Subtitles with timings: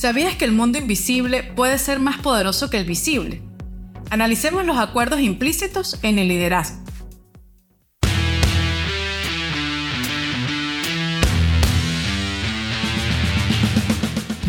[0.00, 3.42] ¿Sabías que el mundo invisible puede ser más poderoso que el visible?
[4.08, 6.82] Analicemos los acuerdos implícitos en el liderazgo.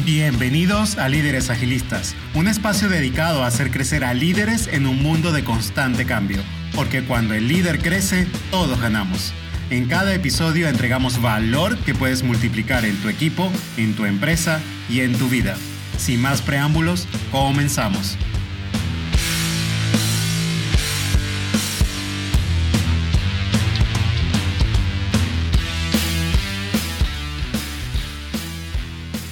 [0.06, 5.34] Bienvenidos a Líderes Agilistas, un espacio dedicado a hacer crecer a líderes en un mundo
[5.34, 6.42] de constante cambio,
[6.74, 9.34] porque cuando el líder crece, todos ganamos.
[9.72, 14.60] En cada episodio entregamos valor que puedes multiplicar en tu equipo, en tu empresa
[14.90, 15.56] y en tu vida.
[15.98, 18.18] Sin más preámbulos, comenzamos.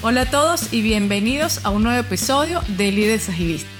[0.02, 3.79] Hola a todos y bienvenidos a un nuevo episodio de Líderes Agilistas.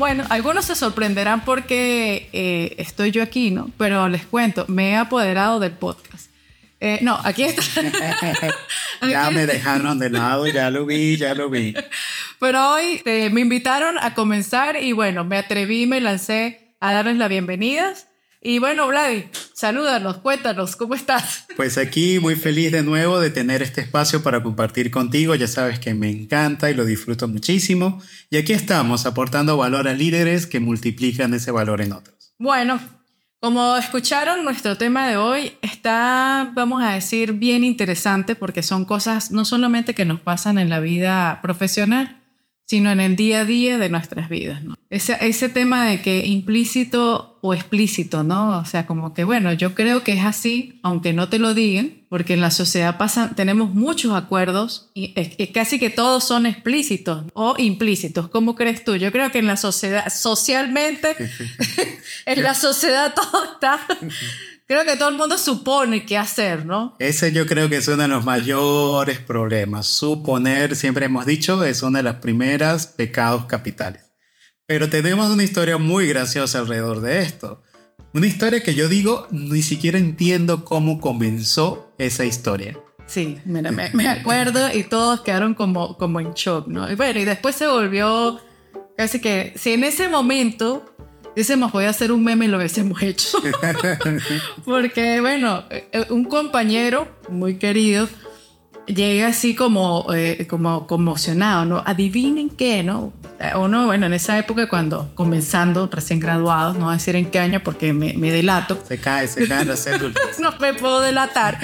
[0.00, 3.70] Bueno, algunos se sorprenderán porque eh, estoy yo aquí, ¿no?
[3.76, 6.30] Pero les cuento, me he apoderado del podcast.
[6.80, 7.62] Eh, no, aquí está.
[9.06, 11.74] ya me dejaron de lado, ya lo vi, ya lo vi.
[12.38, 17.18] Pero hoy eh, me invitaron a comenzar y bueno, me atreví, me lancé a darles
[17.18, 18.06] las bienvenidas.
[18.42, 21.44] Y bueno, Vladi, salúdanos, cuéntanos, ¿cómo estás?
[21.56, 25.34] Pues aquí muy feliz de nuevo de tener este espacio para compartir contigo.
[25.34, 28.02] Ya sabes que me encanta y lo disfruto muchísimo.
[28.30, 32.34] Y aquí estamos aportando valor a líderes que multiplican ese valor en otros.
[32.38, 32.80] Bueno,
[33.40, 39.30] como escucharon, nuestro tema de hoy está, vamos a decir, bien interesante porque son cosas
[39.30, 42.19] no solamente que nos pasan en la vida profesional,
[42.70, 44.62] sino en el día a día de nuestras vidas.
[44.62, 44.76] ¿no?
[44.90, 48.60] Ese, ese tema de que implícito o explícito, ¿no?
[48.60, 52.04] O sea, como que, bueno, yo creo que es así, aunque no te lo digan,
[52.08, 55.14] porque en la sociedad pasan, tenemos muchos acuerdos y
[55.48, 58.28] casi que todos son explícitos o implícitos.
[58.28, 58.94] ¿Cómo crees tú?
[58.94, 61.16] Yo creo que en la sociedad, socialmente,
[62.26, 63.80] en la sociedad todo está
[64.70, 66.94] creo que todo el mundo supone qué hacer, ¿no?
[67.00, 69.88] Ese yo creo que es uno de los mayores problemas.
[69.88, 74.12] Suponer, siempre hemos dicho, es uno de los primeros pecados capitales.
[74.66, 77.64] Pero tenemos una historia muy graciosa alrededor de esto.
[78.14, 82.78] Una historia que yo digo, ni siquiera entiendo cómo comenzó esa historia.
[83.06, 86.88] Sí, mira, me, me, acuerdo y todos quedaron como, como en shock, ¿no?
[86.88, 88.38] Y bueno, y después se volvió
[88.96, 90.89] casi que, si en ese momento
[91.36, 93.38] Decimos, voy a hacer un meme y lo hubiésemos hecho.
[94.64, 98.08] Porque, bueno, eh, un compañero muy querido
[98.86, 101.82] llega así como, eh, como conmocionado, ¿no?
[101.84, 103.12] Adivinen qué, ¿no?
[103.56, 107.38] Uno, bueno, en esa época cuando comenzando, recién graduados, no voy a decir en qué
[107.38, 108.78] año porque me, me delato.
[108.86, 110.14] Se cae, se cae la cédula.
[110.40, 111.58] no me puedo delatar.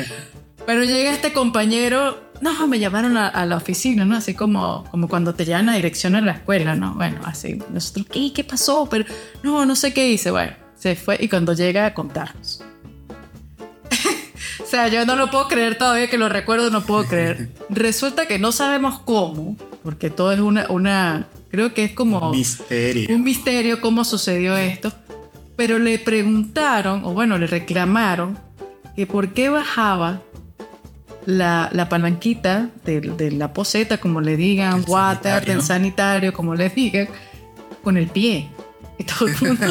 [0.64, 4.16] Pero llega este compañero no, me llamaron a, la oficina, ¿no?
[4.16, 6.94] Así como, como cuando te llaman a dirección en la escuela, ¿no?
[6.94, 8.88] Bueno, así, nosotros, ¿qué, qué pasó?
[8.90, 9.04] Pero
[9.42, 10.30] no, no sé qué hice.
[10.30, 12.62] Bueno, se fue y cuando llega a contarnos.
[14.62, 17.50] o sea, yo no lo puedo creer todavía que lo recuerdo, no puedo creer.
[17.70, 22.30] Resulta que no sabemos cómo, porque todo es una, una creo que es como...
[22.30, 23.14] Un misterio.
[23.14, 24.92] Un misterio cómo sucedió esto.
[25.56, 28.38] Pero le preguntaron, o bueno, le reclamaron,
[28.94, 30.22] que por qué bajaba
[31.26, 36.70] la, la palanquita de, de, la poseta, como le digan, water, del sanitario, como le
[36.70, 37.08] digan,
[37.82, 38.48] con el pie.
[38.98, 39.66] Y todo el mundo...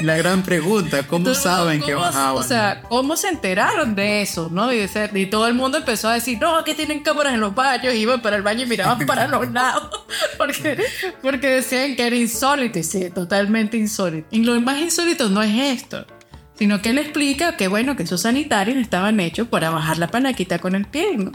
[0.00, 2.36] La gran pregunta, ¿cómo saben que bajaban?
[2.36, 4.48] O sea, ¿cómo se enteraron de eso?
[4.50, 4.72] ¿no?
[4.72, 7.94] Y, y, todo el mundo empezó a decir, no, que tienen cámaras en los baños,
[7.94, 10.04] iban para el baño y miraban para los lados,
[10.38, 10.78] porque,
[11.22, 14.28] porque decían que era insólito, y sí, totalmente insólito.
[14.30, 16.06] Y lo más insólito no es esto,
[16.58, 20.58] sino que él explica que bueno, que esos sanitarios estaban hechos para bajar la panaquita
[20.58, 21.32] con el pie, ¿no?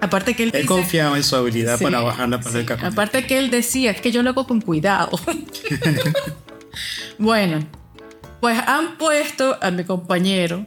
[0.00, 2.78] Aparte que él, él confiaba en su habilidad para bajar la panaquita.
[2.78, 2.84] Sí.
[2.84, 5.18] Aparte que él decía, es que yo lo hago con cuidado.
[7.18, 7.66] bueno,
[8.40, 10.66] pues han puesto a mi compañero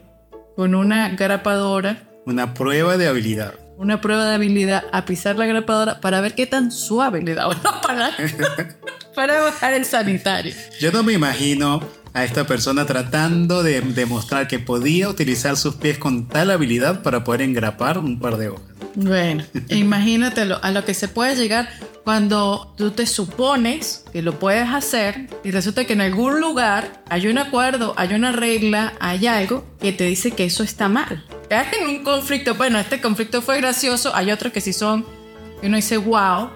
[0.55, 2.09] con una grapadora.
[2.25, 3.53] Una prueba de habilidad.
[3.77, 7.47] Una prueba de habilidad a pisar la grapadora para ver qué tan suave le da
[7.81, 8.11] para,
[9.15, 10.53] para bajar el sanitario.
[10.79, 11.81] Yo no me imagino
[12.13, 17.23] a esta persona tratando de demostrar que podía utilizar sus pies con tal habilidad para
[17.23, 18.65] poder engrapar un par de hojas.
[18.95, 21.69] Bueno, imagínatelo, a lo que se puede llegar
[22.03, 27.27] cuando tú te supones que lo puedes hacer y resulta que en algún lugar hay
[27.27, 31.23] un acuerdo, hay una regla, hay algo que te dice que eso está mal.
[31.47, 35.05] Te en un conflicto, bueno, este conflicto fue gracioso, hay otros que sí son,
[35.61, 36.49] y uno dice, wow,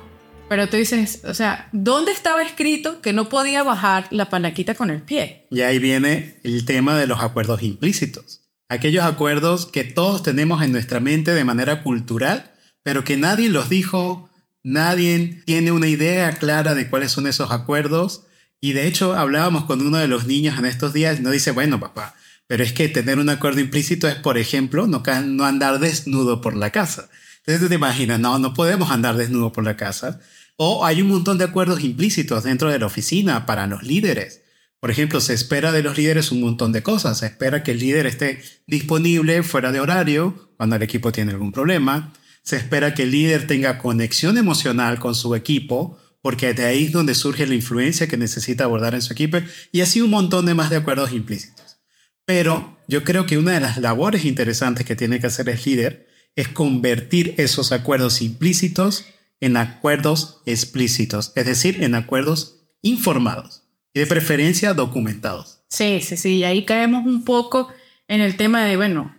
[0.53, 4.91] pero tú dices, o sea, ¿dónde estaba escrito que no podía bajar la palaquita con
[4.91, 5.47] el pie?
[5.49, 8.41] Y ahí viene el tema de los acuerdos implícitos.
[8.69, 12.51] Aquellos acuerdos que todos tenemos en nuestra mente de manera cultural,
[12.83, 14.29] pero que nadie los dijo,
[14.61, 18.27] nadie tiene una idea clara de cuáles son esos acuerdos.
[18.61, 21.49] Y de hecho hablábamos con uno de los niños en estos días y nos dice,
[21.49, 22.13] bueno papá,
[22.45, 26.55] pero es que tener un acuerdo implícito es, por ejemplo, no, no andar desnudo por
[26.55, 27.09] la casa.
[27.39, 30.21] Entonces tú te imaginas, no, no podemos andar desnudo por la casa.
[30.55, 34.41] O hay un montón de acuerdos implícitos dentro de la oficina para los líderes.
[34.79, 37.19] Por ejemplo, se espera de los líderes un montón de cosas.
[37.19, 41.51] Se espera que el líder esté disponible fuera de horario cuando el equipo tiene algún
[41.51, 42.13] problema.
[42.43, 46.91] Se espera que el líder tenga conexión emocional con su equipo, porque de ahí es
[46.91, 49.37] donde surge la influencia que necesita abordar en su equipo.
[49.71, 51.77] Y así un montón de más de acuerdos implícitos.
[52.25, 56.07] Pero yo creo que una de las labores interesantes que tiene que hacer el líder
[56.35, 59.05] es convertir esos acuerdos implícitos
[59.39, 63.63] en acuerdos explícitos, es decir, en acuerdos informados
[63.93, 65.63] y de preferencia documentados.
[65.69, 67.69] Sí, sí, sí, y ahí caemos un poco
[68.07, 69.15] en el tema de, bueno,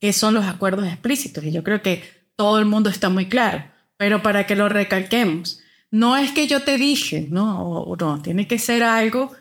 [0.00, 1.44] ¿qué son los acuerdos explícitos?
[1.44, 2.02] Y yo creo que
[2.36, 3.64] todo el mundo está muy claro,
[3.96, 8.58] pero para que lo recalquemos, no es que yo te dije, no, no, tiene que
[8.58, 9.32] ser algo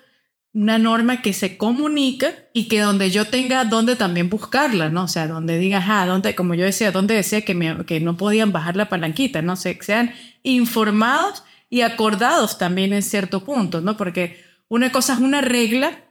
[0.54, 5.04] una norma que se comunica y que donde yo tenga donde también buscarla, ¿no?
[5.04, 8.52] O sea, donde diga, ah, donde, como yo decía, donde decía que, que no podían
[8.52, 9.56] bajar la palanquita, ¿no?
[9.56, 10.14] sé, que sean
[10.44, 13.98] informados y acordados también en cierto punto, ¿no?
[13.98, 16.04] Porque una cosa es una regla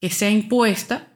[0.00, 1.06] que sea impuesta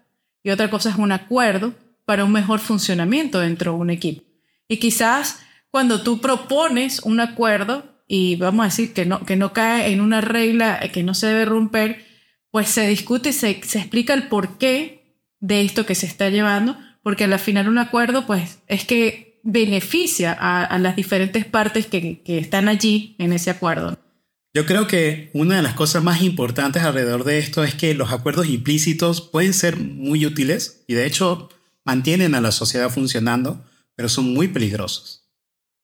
[0.44, 1.74] y otra cosa es un acuerdo
[2.04, 4.22] para un mejor funcionamiento dentro de un equipo.
[4.68, 5.40] Y quizás
[5.72, 10.00] cuando tú propones un acuerdo y vamos a decir que no, que no cae en
[10.00, 12.09] una regla que no se debe romper,
[12.50, 17.24] pues se discute y se, explica el porqué de esto que se está llevando, porque
[17.24, 22.68] al final un acuerdo, pues es que beneficia a, las diferentes partes que, que están
[22.68, 23.98] allí en ese acuerdo.
[24.52, 28.10] Yo creo que una de las cosas más importantes alrededor de esto es que los
[28.10, 31.48] acuerdos implícitos pueden ser muy útiles y de hecho
[31.84, 33.64] mantienen a la sociedad funcionando,
[33.94, 35.28] pero son muy peligrosos.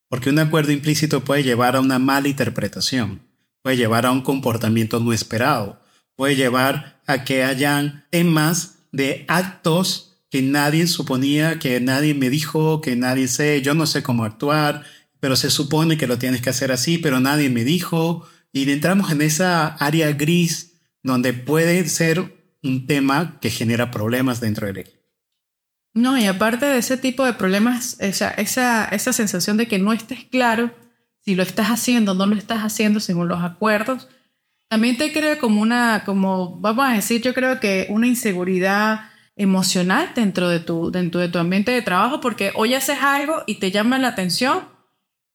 [0.09, 3.23] Porque un acuerdo implícito puede llevar a una mala interpretación,
[3.63, 5.81] puede llevar a un comportamiento no esperado,
[6.17, 12.81] puede llevar a que hayan temas de actos que nadie suponía, que nadie me dijo,
[12.81, 14.85] que nadie sé, yo no sé cómo actuar,
[15.21, 18.27] pero se supone que lo tienes que hacer así, pero nadie me dijo.
[18.53, 24.67] Y entramos en esa área gris donde puede ser un tema que genera problemas dentro
[24.67, 24.97] del equipo.
[25.95, 29.93] No, y aparte de ese tipo de problemas, esa, esa, esa sensación de que no
[29.93, 30.71] estés claro
[31.21, 34.09] si lo estás haciendo o no lo estás haciendo según los acuerdos,
[34.69, 40.13] también te crea como una, como vamos a decir, yo creo que una inseguridad emocional
[40.15, 43.71] dentro de tu, dentro de tu ambiente de trabajo, porque hoy haces algo y te
[43.71, 44.65] llama la atención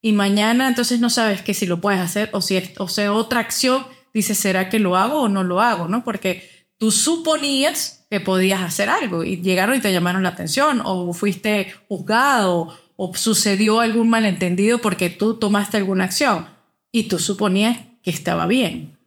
[0.01, 3.13] y mañana entonces no sabes que si lo puedes hacer o si es, o sea,
[3.13, 5.87] otra acción, dices, ¿será que lo hago o no lo hago?
[5.87, 6.03] ¿no?
[6.03, 11.13] Porque tú suponías que podías hacer algo y llegaron y te llamaron la atención o
[11.13, 16.47] fuiste juzgado o sucedió algún malentendido porque tú tomaste alguna acción
[16.91, 18.97] y tú suponías que estaba bien.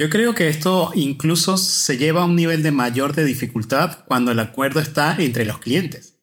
[0.00, 4.32] Yo creo que esto incluso se lleva a un nivel de mayor de dificultad cuando
[4.32, 6.14] el acuerdo está entre los clientes.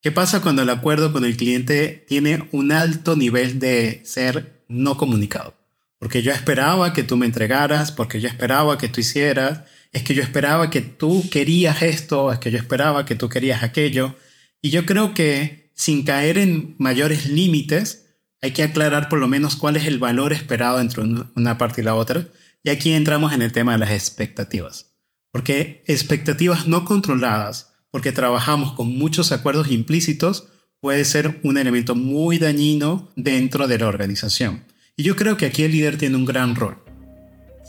[0.00, 4.96] ¿Qué pasa cuando el acuerdo con el cliente tiene un alto nivel de ser no
[4.96, 5.56] comunicado?
[5.98, 10.14] Porque yo esperaba que tú me entregaras, porque yo esperaba que tú hicieras, es que
[10.14, 14.14] yo esperaba que tú querías esto, es que yo esperaba que tú querías aquello.
[14.62, 18.06] Y yo creo que sin caer en mayores límites,
[18.40, 21.84] hay que aclarar por lo menos cuál es el valor esperado entre una parte y
[21.84, 22.28] la otra
[22.66, 24.96] y aquí entramos en el tema de las expectativas.
[25.30, 30.48] Porque expectativas no controladas, porque trabajamos con muchos acuerdos implícitos,
[30.80, 34.64] puede ser un elemento muy dañino dentro de la organización.
[34.96, 36.82] Y yo creo que aquí el líder tiene un gran rol.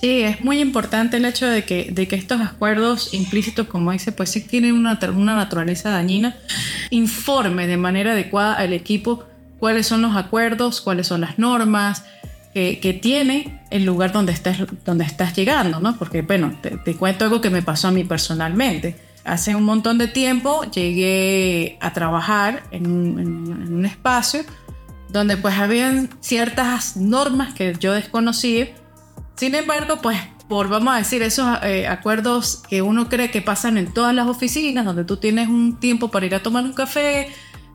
[0.01, 4.11] Sí, es muy importante el hecho de que, de que estos acuerdos implícitos, como dice,
[4.11, 6.35] pues sí tienen una, una naturaleza dañina.
[6.89, 9.25] Informe de manera adecuada al equipo
[9.59, 12.03] cuáles son los acuerdos, cuáles son las normas,
[12.81, 15.95] que, tiene el lugar donde estás, donde estás llegando, ¿no?
[15.97, 18.95] Porque, bueno, te, cuento algo que me pasó a mí personalmente.
[19.23, 24.41] Hace un montón de tiempo llegué a trabajar en un, espacio
[25.09, 28.69] donde pues habían ciertas normas que yo desconocía.
[29.35, 30.17] Sin embargo, pues
[30.49, 34.27] por, vamos a decir, esos eh, acuerdos que uno cree que pasan en todas las
[34.27, 37.29] oficinas, donde tú tienes un tiempo para ir a tomar un café,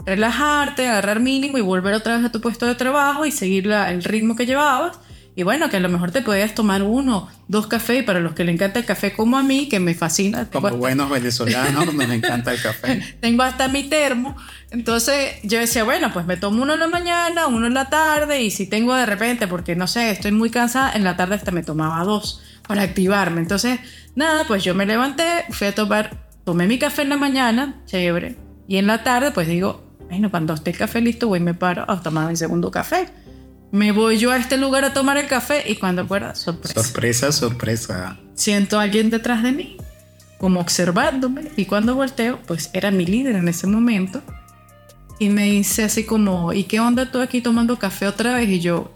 [0.05, 4.03] relajarte, agarrar mínimo y volver otra vez a tu puesto de trabajo y seguir el
[4.05, 4.99] ritmo que llevabas.
[5.35, 8.45] Y bueno, que a lo mejor te podías tomar uno, dos cafés, para los que
[8.45, 10.47] le encanta el café como a mí, que me fascina.
[10.51, 13.17] Como buenos venezolanos, nos encanta el café.
[13.21, 14.37] Tengo hasta mi termo.
[14.71, 18.43] Entonces yo decía, bueno, pues me tomo uno en la mañana, uno en la tarde,
[18.43, 21.51] y si tengo de repente, porque no sé, estoy muy cansada, en la tarde hasta
[21.51, 23.41] me tomaba dos para activarme.
[23.41, 23.81] Entonces,
[24.15, 28.37] nada, pues yo me levanté, fui a tomar, tomé mi café en la mañana, chévere.
[28.69, 31.55] Y en la tarde, pues digo, bueno, cuando esté el café listo, voy y me
[31.55, 33.09] paro a tomar mi segundo café.
[33.71, 36.83] Me voy yo a este lugar a tomar el café y cuando pueda, sorpresa.
[36.83, 38.19] Sorpresa, sorpresa.
[38.35, 39.79] Siento a alguien detrás de mí,
[40.37, 44.21] como observándome, y cuando volteo, pues era mi líder en ese momento.
[45.19, 48.51] y me dice así como, ¿y qué onda tú aquí tomando café otra vez?
[48.51, 48.93] Y yo,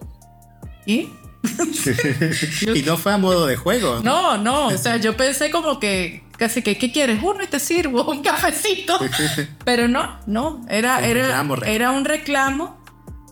[0.85, 1.08] ¿y?
[2.75, 4.00] y no fue a modo de juego.
[4.04, 7.23] No, no, o sea, yo pensé como que casi que, ¿qué quieres?
[7.23, 8.99] Uno y te sirvo un cafecito.
[9.64, 12.76] Pero no, no, era, era, era un reclamo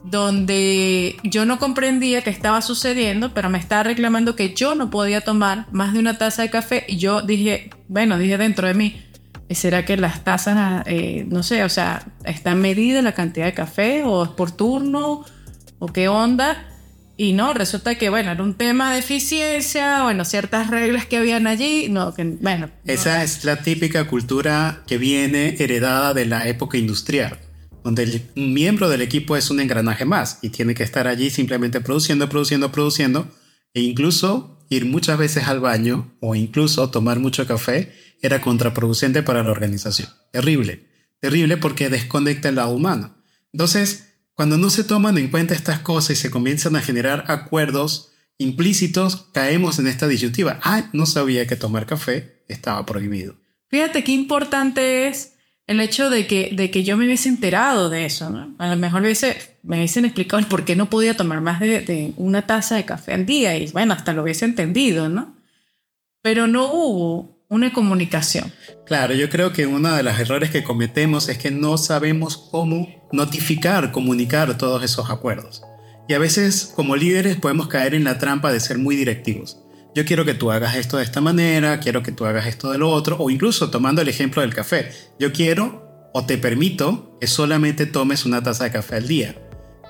[0.05, 5.23] donde yo no comprendía qué estaba sucediendo, pero me estaba reclamando que yo no podía
[5.23, 9.03] tomar más de una taza de café y yo dije, bueno, dije dentro de mí,
[9.49, 14.03] ¿será que las tazas, eh, no sé, o sea, está medida la cantidad de café
[14.05, 15.25] o es por turno
[15.79, 16.67] o qué onda?
[17.17, 21.47] Y no, resulta que, bueno, era un tema de eficiencia, bueno, ciertas reglas que habían
[21.47, 22.71] allí, no, que, bueno.
[22.87, 27.39] Esa es la típica cultura que viene heredada de la época industrial,
[27.85, 31.81] donde el miembro del equipo es un engranaje más y tiene que estar allí simplemente
[31.81, 33.29] produciendo, produciendo, produciendo,
[33.75, 37.93] e incluso ir muchas veces al baño o incluso tomar mucho café
[38.23, 40.09] era contraproducente para la organización.
[40.33, 40.89] Terrible,
[41.21, 43.17] terrible porque desconecta el lado humano.
[43.53, 44.04] Entonces,
[44.35, 49.29] cuando no se toman en cuenta estas cosas y se comienzan a generar acuerdos implícitos,
[49.33, 50.59] caemos en esta disyuntiva.
[50.63, 53.37] Ah, no sabía que tomar café estaba prohibido.
[53.69, 55.35] Fíjate qué importante es
[55.67, 58.27] el hecho de que, de que yo me hubiese enterado de eso.
[58.59, 62.13] A lo mejor me hubiesen explicado el por qué no podía tomar más de, de,
[62.17, 65.37] una taza de café al día y bueno, hasta lo hubiese entendido, ¿no?
[66.23, 68.53] Pero no hubo una comunicación.
[68.87, 72.89] Claro, yo creo que uno de los errores que cometemos es que no sabemos cómo
[73.13, 75.63] notificar, comunicar todos esos acuerdos.
[76.09, 79.59] Y a veces como líderes podemos caer en la trampa de ser muy directivos.
[79.95, 82.79] Yo quiero que tú hagas esto de esta manera, quiero que tú hagas esto de
[82.79, 84.91] lo otro, o incluso tomando el ejemplo del café.
[85.19, 89.37] Yo quiero o te permito que solamente tomes una taza de café al día.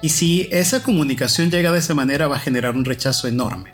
[0.03, 3.73] Y si esa comunicación llega de esa manera va a generar un rechazo enorme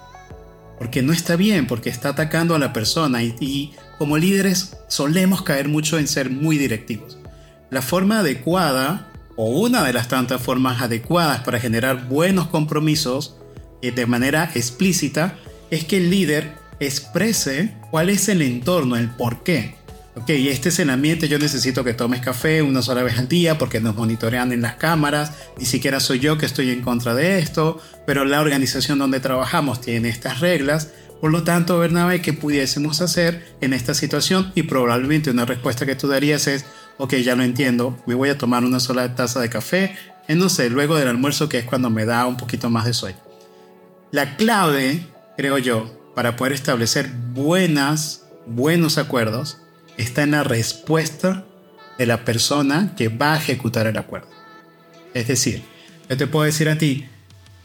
[0.80, 5.68] porque no está bien, porque está atacando a la persona y, como líderes solemos caer
[5.68, 7.18] mucho en ser muy directivos.
[7.68, 13.36] La forma adecuada, o una de las tantas formas adecuadas para generar buenos compromisos
[13.82, 15.36] eh, de manera explícita,
[15.70, 19.74] es que el líder exprese cuál es el entorno, el por qué
[20.16, 23.58] ok, este es el ambiente, yo necesito que tomes café una sola vez al día
[23.58, 27.38] porque nos monitorean en las cámaras, ni siquiera soy yo que estoy en contra de
[27.38, 30.90] esto, pero la organización donde trabajamos tiene estas reglas,
[31.20, 34.52] por lo tanto, Bernabé, ¿qué pudiésemos hacer en esta situación?
[34.54, 36.64] Y probablemente una respuesta que tú darías es,
[36.96, 39.96] ok, ya lo entiendo, me voy a tomar una sola taza de café,
[40.28, 42.94] en no sé, luego del almuerzo que es cuando me da un poquito más de
[42.94, 43.18] sueño.
[44.12, 49.58] La clave, creo yo, para poder establecer buenas, buenos acuerdos,
[50.00, 51.44] está en la respuesta
[51.98, 54.28] de la persona que va a ejecutar el acuerdo.
[55.14, 55.62] Es decir,
[56.08, 57.06] yo te puedo decir a ti,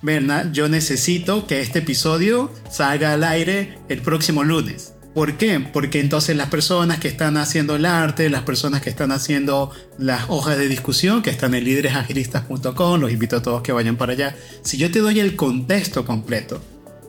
[0.02, 4.94] Berna, yo necesito que este episodio salga al aire el próximo lunes.
[5.16, 5.62] ¿Por qué?
[5.62, 10.26] Porque entonces las personas que están haciendo el arte, las personas que están haciendo las
[10.28, 14.36] hojas de discusión, que están en líderesagilistas.com, los invito a todos que vayan para allá.
[14.62, 16.62] Si yo te doy el contexto completo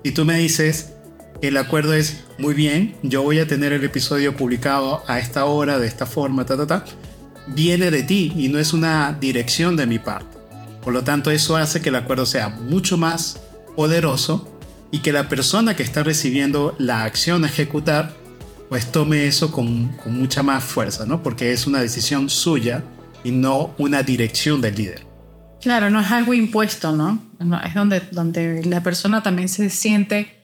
[0.05, 0.93] y tú me dices,
[1.43, 5.79] el acuerdo es, muy bien, yo voy a tener el episodio publicado a esta hora,
[5.79, 6.85] de esta forma, ta, ta, ta.
[7.49, 10.37] Viene de ti y no es una dirección de mi parte.
[10.83, 13.41] Por lo tanto, eso hace que el acuerdo sea mucho más
[13.77, 14.57] poderoso
[14.91, 18.15] y que la persona que está recibiendo la acción a ejecutar,
[18.69, 21.23] pues tome eso con, mucha más fuerza, ¿no?
[21.23, 22.83] Porque es una decisión suya
[23.25, 25.07] y no una dirección del líder.
[25.61, 27.21] Claro, no es algo impuesto, ¿no?
[27.65, 30.36] Es donde, donde la persona también se siente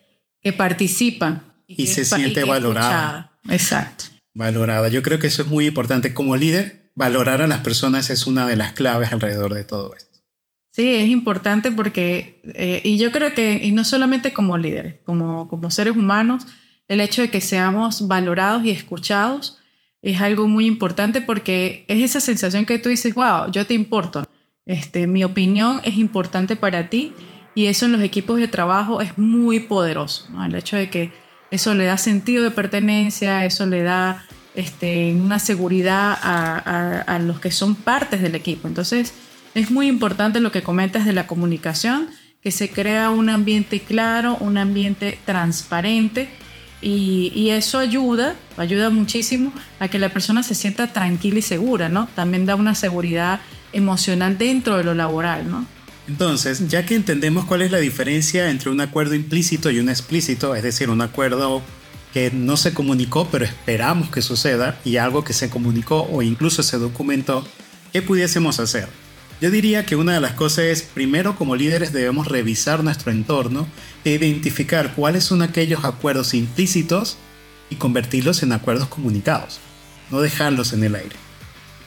[0.43, 1.43] que participan.
[1.67, 3.39] Y, se siente valorada.
[3.49, 4.05] Exacto.
[4.35, 4.89] Valorada.
[4.89, 6.13] Yo creo que eso es muy importante.
[6.13, 10.21] Como líder, valorar a las personas es una de las claves alrededor de todo esto.
[10.73, 15.49] Sí, es importante porque, eh, y yo creo que, y no solamente como líderes, como,
[15.49, 16.47] como seres humanos,
[16.89, 19.59] el hecho de que seamos valorados y escuchados
[20.01, 24.25] es algo muy importante porque es esa sensación que tú dices, wow, yo te importo.
[24.65, 27.13] Este, mi opinión es importante para ti
[27.55, 30.27] y eso en los equipos de trabajo es muy poderoso.
[30.45, 31.13] El hecho de que
[31.51, 37.41] eso le da sentido de pertenencia, eso le da este, una seguridad a, a, los
[37.41, 38.69] que son partes del equipo.
[38.69, 39.13] Entonces,
[39.55, 42.09] es muy importante lo que comentas de la comunicación,
[42.43, 46.31] que se crea un ambiente claro, un ambiente transparente.
[46.81, 51.89] Y, y, eso ayuda, ayuda muchísimo a que la persona se sienta tranquila y segura,
[51.89, 52.09] ¿no?
[52.17, 53.41] También da una seguridad
[53.73, 55.65] emocional dentro de lo laboral, ¿no?
[56.09, 60.55] Entonces, ya que entendemos cuál es la diferencia entre un acuerdo implícito y un explícito,
[60.55, 61.63] es decir, un acuerdo
[62.13, 66.63] que no se comunicó pero esperamos que suceda y algo que se comunicó o incluso
[66.63, 67.47] se documentó,
[67.93, 68.89] ¿qué pudiésemos hacer?
[69.41, 73.67] Yo diría que una de las cosas es, primero como líderes debemos revisar nuestro entorno
[74.05, 77.17] e identificar cuáles son aquellos acuerdos implícitos
[77.69, 79.59] y convertirlos en acuerdos comunicados,
[80.11, 81.22] no dejarlos en el aire.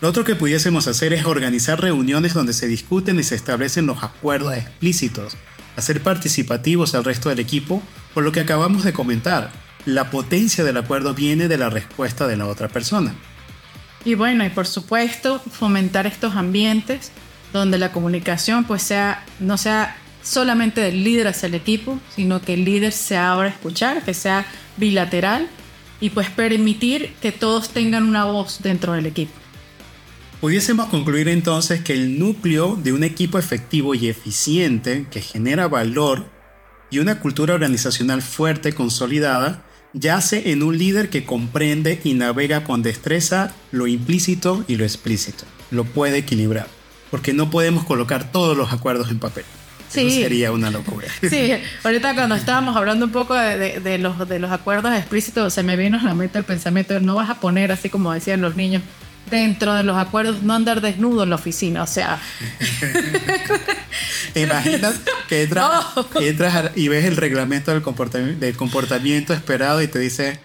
[0.01, 4.03] Lo otro que pudiésemos hacer es organizar reuniones donde se discuten y se establecen los
[4.03, 5.37] acuerdos explícitos,
[5.77, 7.81] hacer participativos al resto del equipo,
[8.13, 9.51] por lo que acabamos de comentar.
[9.85, 13.15] La potencia del acuerdo viene de la respuesta de la otra persona.
[14.03, 17.11] Y bueno, y por supuesto, fomentar estos ambientes
[17.53, 22.55] donde la comunicación pues sea, no sea solamente del líder hacia el equipo, sino que
[22.55, 25.47] el líder se abra a escuchar, que sea bilateral
[26.01, 29.44] y pues permitir que todos tengan una voz dentro del equipo.
[30.45, 36.27] Pudiésemos concluir entonces que el núcleo de un equipo efectivo y eficiente que genera valor
[36.91, 42.83] y una cultura organizacional fuerte, consolidada, yace en un líder que comprende y navega con
[42.83, 45.45] destreza lo implícito y lo explícito.
[45.71, 46.67] Lo puede equilibrar,
[47.09, 49.45] porque no podemos colocar todos los acuerdos en papel.
[49.89, 50.11] Sí.
[50.11, 51.07] sería una locura.
[51.27, 55.75] Sí, ahorita cuando estábamos hablando un poco de, los, de los acuerdos explícitos, se me
[55.75, 58.83] vino a la mente el pensamiento, no vas a poner así como decían los niños,
[59.29, 62.21] dentro de los acuerdos no andar desnudo en la oficina, o sea.
[64.35, 70.39] imaginas que entras, y ves el reglamento del comportamiento, del comportamiento esperado y te dice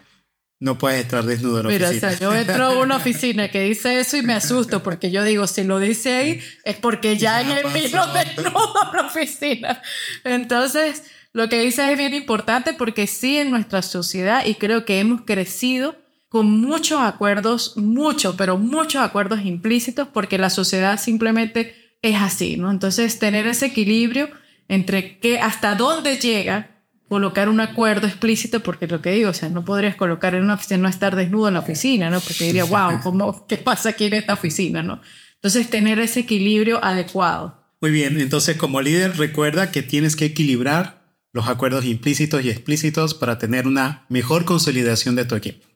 [0.61, 2.09] no puedes estar desnudo en la Mira, oficina.
[2.09, 5.25] o sea, yo entro a una oficina que dice eso y me asusto porque yo
[5.25, 9.83] digo, si lo dice ahí es porque ya, en el vino desnudo en la oficina.
[10.23, 15.01] Entonces, lo que dice es bien importante porque sí en nuestra sociedad y creo que
[15.01, 15.97] hemos crecido
[16.31, 22.71] con muchos acuerdos, muchos, pero muchos acuerdos implícitos porque la sociedad simplemente es así, ¿no?
[22.71, 24.31] Entonces, tener ese equilibrio
[24.69, 26.71] entre que hasta dónde llega
[27.09, 30.55] colocar un acuerdo explícito, porque lo que digo, o sea, no podrías colocar en una
[30.55, 32.21] oficina, no estar desnudo en la oficina, ¿no?
[32.21, 35.01] Porque diría, wow, ¿cómo, ¿qué pasa aquí en esta oficina, ¿no?
[35.35, 37.61] Entonces, tener ese equilibrio adecuado.
[37.81, 43.15] Muy bien, entonces como líder recuerda que tienes que equilibrar los acuerdos implícitos y explícitos
[43.15, 45.70] para tener una mejor consolidación de tu equipo.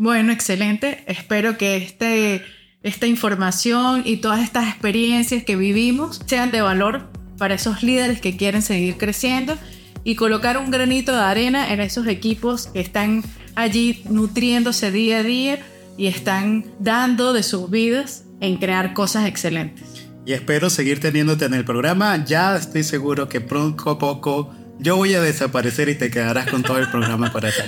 [0.00, 1.04] Bueno, excelente.
[1.06, 2.42] Espero que este,
[2.82, 8.34] esta información y todas estas experiencias que vivimos sean de valor para esos líderes que
[8.34, 9.58] quieren seguir creciendo
[10.02, 13.22] y colocar un granito de arena en esos equipos que están
[13.56, 15.58] allí nutriéndose día a día
[15.98, 20.08] y están dando de sus vidas en crear cosas excelentes.
[20.24, 22.24] Y espero seguir teniéndote en el programa.
[22.24, 26.62] Ya estoy seguro que pronto a poco yo voy a desaparecer y te quedarás con
[26.62, 27.62] todo el programa para ti.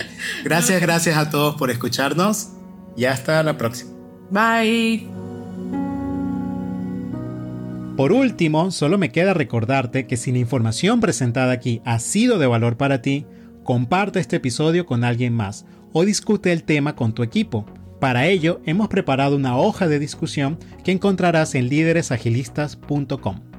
[0.45, 2.49] Gracias, gracias a todos por escucharnos
[2.97, 3.91] y hasta la próxima.
[4.31, 5.07] Bye.
[7.97, 12.47] Por último, solo me queda recordarte que si la información presentada aquí ha sido de
[12.47, 13.27] valor para ti,
[13.65, 17.67] comparte este episodio con alguien más o discute el tema con tu equipo.
[18.01, 23.52] Para ello, hemos preparado una hoja de discusión que encontrarás en líderesagilistas.com.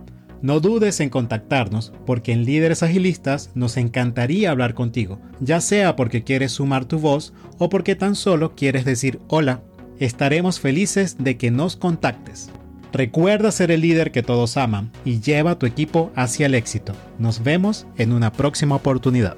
[0.43, 6.25] No dudes en contactarnos porque en Líderes Agilistas nos encantaría hablar contigo, ya sea porque
[6.25, 9.61] quieres sumar tu voz o porque tan solo quieres decir hola.
[9.99, 12.49] Estaremos felices de que nos contactes.
[12.91, 16.91] Recuerda ser el líder que todos aman y lleva tu equipo hacia el éxito.
[17.19, 19.37] Nos vemos en una próxima oportunidad.